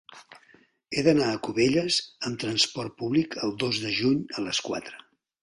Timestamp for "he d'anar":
0.95-1.27